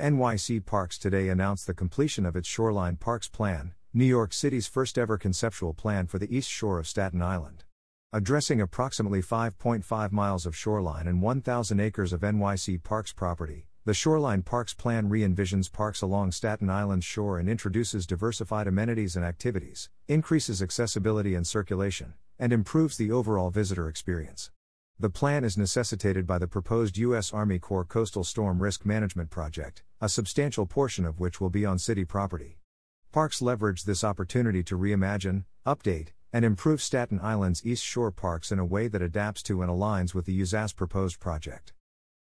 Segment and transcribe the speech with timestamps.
[0.00, 4.96] NYC Parks today announced the completion of its Shoreline Parks Plan, New York City's first
[4.96, 7.64] ever conceptual plan for the east shore of Staten Island.
[8.10, 14.42] Addressing approximately 5.5 miles of shoreline and 1,000 acres of NYC Parks property, the Shoreline
[14.42, 19.90] Parks Plan re envisions parks along Staten Island's shore and introduces diversified amenities and activities,
[20.08, 24.50] increases accessibility and circulation, and improves the overall visitor experience.
[25.00, 27.32] The plan is necessitated by the proposed U.S.
[27.32, 31.78] Army Corps Coastal Storm Risk Management Project, a substantial portion of which will be on
[31.78, 32.58] city property.
[33.10, 38.58] Parks leverage this opportunity to reimagine, update, and improve Staten Island's East Shore parks in
[38.58, 41.72] a way that adapts to and aligns with the USACE proposed project.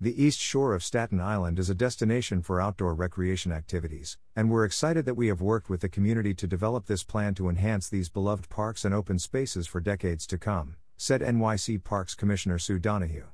[0.00, 4.64] The east shore of Staten Island is a destination for outdoor recreation activities, and we're
[4.64, 8.08] excited that we have worked with the community to develop this plan to enhance these
[8.08, 13.26] beloved parks and open spaces for decades to come, said NYC Parks Commissioner Sue Donoghue.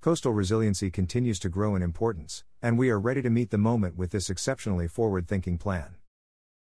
[0.00, 3.96] Coastal resiliency continues to grow in importance, and we are ready to meet the moment
[3.96, 5.96] with this exceptionally forward thinking plan.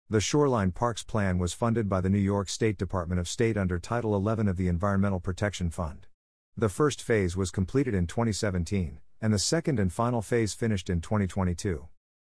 [0.09, 3.79] The Shoreline Parks Plan was funded by the New York State Department of State under
[3.79, 6.07] Title 11 of the Environmental Protection Fund.
[6.55, 11.01] The first phase was completed in 2017, and the second and final phase finished in
[11.01, 11.87] 2022.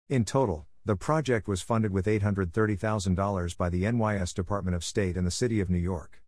[0.08, 5.26] In total, the project was funded with $830,000 by the NYS Department of State and
[5.26, 6.22] the City of New York.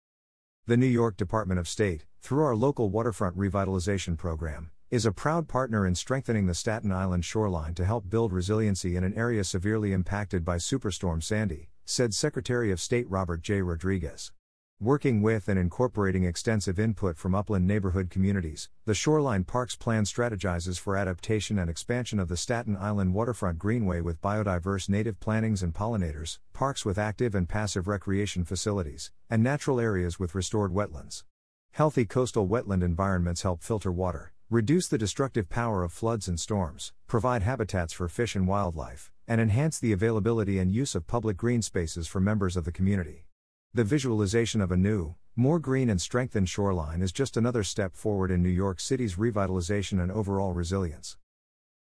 [0.68, 5.46] The New York Department of State, through our local waterfront revitalization program, is a proud
[5.46, 9.92] partner in strengthening the Staten Island shoreline to help build resiliency in an area severely
[9.92, 13.62] impacted by Superstorm Sandy, said Secretary of State Robert J.
[13.62, 14.32] Rodriguez.
[14.80, 20.78] Working with and incorporating extensive input from upland neighborhood communities, the Shoreline Parks Plan strategizes
[20.78, 25.72] for adaptation and expansion of the Staten Island waterfront greenway with biodiverse native plantings and
[25.72, 31.24] pollinators, parks with active and passive recreation facilities, and natural areas with restored wetlands.
[31.72, 36.92] Healthy coastal wetland environments help filter water, reduce the destructive power of floods and storms,
[37.06, 41.62] provide habitats for fish and wildlife, and enhance the availability and use of public green
[41.62, 43.26] spaces for members of the community.
[43.74, 48.30] The visualization of a new, more green and strengthened shoreline is just another step forward
[48.30, 51.18] in New York City's revitalization and overall resilience.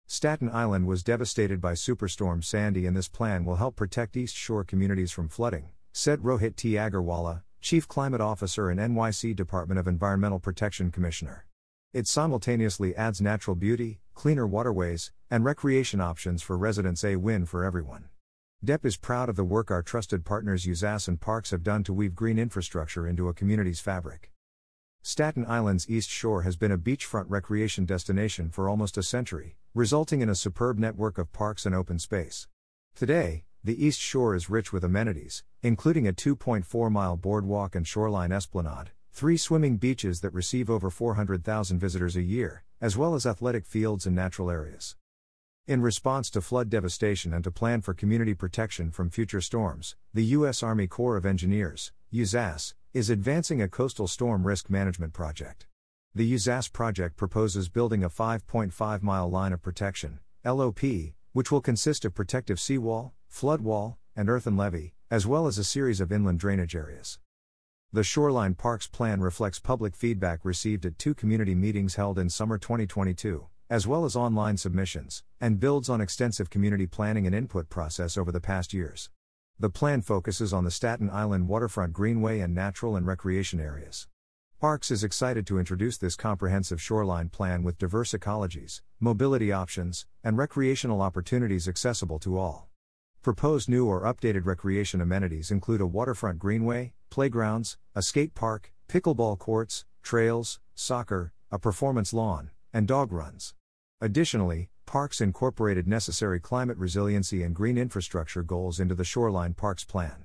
[0.06, 4.64] Staten Island was devastated by Superstorm Sandy, and this plan will help protect East Shore
[4.64, 6.72] communities from flooding, said Rohit T.
[6.72, 11.46] Aggarwala, Chief Climate Officer and NYC Department of Environmental Protection Commissioner.
[11.92, 17.04] It simultaneously adds natural beauty, cleaner waterways, and recreation options for residents.
[17.04, 18.08] A win for everyone.
[18.64, 21.92] DEP is proud of the work our trusted partners USACE and Parks have done to
[21.92, 24.32] weave green infrastructure into a community's fabric.
[25.02, 30.22] Staten Island's East Shore has been a beachfront recreation destination for almost a century, resulting
[30.22, 32.48] in a superb network of parks and open space.
[32.94, 38.32] Today, the East Shore is rich with amenities, including a 2.4 mile boardwalk and shoreline
[38.32, 43.66] esplanade, three swimming beaches that receive over 400,000 visitors a year, as well as athletic
[43.66, 44.96] fields and natural areas.
[45.66, 50.24] In response to flood devastation and to plan for community protection from future storms, the
[50.36, 50.62] U.S.
[50.62, 55.66] Army Corps of Engineers, USACE, is advancing a coastal storm risk management project.
[56.14, 60.82] The USACE project proposes building a 5.5 mile line of protection, LOP,
[61.32, 65.64] which will consist of protective seawall, flood wall, and earthen levee, as well as a
[65.64, 67.18] series of inland drainage areas.
[67.90, 72.58] The Shoreline Parks Plan reflects public feedback received at two community meetings held in summer
[72.58, 78.16] 2022 as well as online submissions, and builds on extensive community planning and input process
[78.16, 79.10] over the past years.
[79.58, 84.08] The plan focuses on the Staten Island waterfront greenway and natural and recreation areas.
[84.60, 90.38] Parks is excited to introduce this comprehensive shoreline plan with diverse ecologies, mobility options, and
[90.38, 92.68] recreational opportunities accessible to all.
[93.22, 99.38] Proposed new or updated recreation amenities include a waterfront greenway, playgrounds, a skate park, pickleball
[99.38, 103.54] courts, trails, soccer, a performance lawn, and dog runs.
[104.00, 110.24] Additionally, parks incorporated necessary climate resiliency and green infrastructure goals into the Shoreline Parks Plan.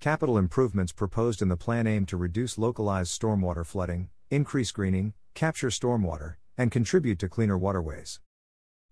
[0.00, 5.70] Capital improvements proposed in the plan aim to reduce localized stormwater flooding, increase greening, capture
[5.70, 8.20] stormwater, and contribute to cleaner waterways.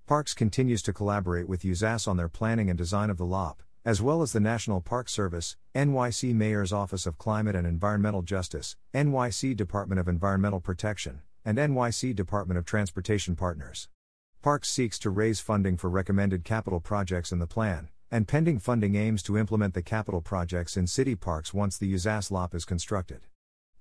[0.06, 4.00] Parks continues to collaborate with USACE on their planning and design of the LOP, as
[4.00, 9.56] well as the National Park Service, NYC Mayor's Office of Climate and Environmental Justice, NYC
[9.56, 13.88] Department of Environmental Protection, and NYC Department of Transportation partners.
[14.42, 18.94] Parks seeks to raise funding for recommended capital projects in the plan, and pending funding
[18.94, 23.26] aims to implement the capital projects in city parks once the USACE LOP is constructed.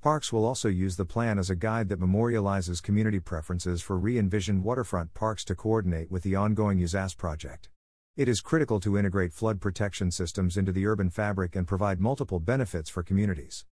[0.01, 4.17] Parks will also use the plan as a guide that memorializes community preferences for re
[4.17, 7.69] envisioned waterfront parks to coordinate with the ongoing USACE project.
[8.17, 12.39] It is critical to integrate flood protection systems into the urban fabric and provide multiple
[12.39, 13.65] benefits for communities.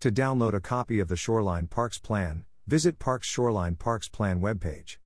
[0.00, 4.96] To download a copy of the Shoreline Parks Plan, Visit Parks Shoreline Parks Plan webpage.